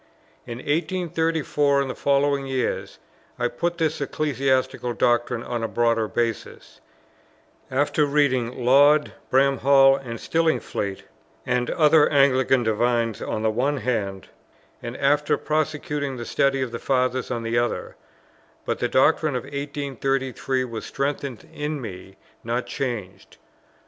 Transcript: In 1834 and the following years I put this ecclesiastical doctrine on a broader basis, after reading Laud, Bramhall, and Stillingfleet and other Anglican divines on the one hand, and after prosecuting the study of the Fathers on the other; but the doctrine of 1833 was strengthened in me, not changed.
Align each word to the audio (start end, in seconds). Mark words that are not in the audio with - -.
In 0.47 0.57
1834 0.57 1.81
and 1.81 1.87
the 1.87 1.93
following 1.93 2.47
years 2.47 2.97
I 3.37 3.47
put 3.49 3.77
this 3.77 4.01
ecclesiastical 4.01 4.93
doctrine 4.93 5.43
on 5.43 5.61
a 5.63 5.67
broader 5.67 6.07
basis, 6.07 6.81
after 7.69 8.07
reading 8.07 8.65
Laud, 8.65 9.13
Bramhall, 9.29 9.97
and 9.97 10.17
Stillingfleet 10.19 11.03
and 11.45 11.69
other 11.69 12.09
Anglican 12.09 12.63
divines 12.63 13.21
on 13.21 13.43
the 13.43 13.51
one 13.51 13.77
hand, 13.77 14.29
and 14.81 14.97
after 14.97 15.37
prosecuting 15.37 16.17
the 16.17 16.25
study 16.25 16.63
of 16.63 16.71
the 16.71 16.79
Fathers 16.79 17.29
on 17.29 17.43
the 17.43 17.59
other; 17.59 17.95
but 18.65 18.79
the 18.79 18.87
doctrine 18.89 19.35
of 19.35 19.43
1833 19.43 20.63
was 20.63 20.83
strengthened 20.83 21.47
in 21.53 21.79
me, 21.79 22.17
not 22.43 22.65
changed. 22.65 23.37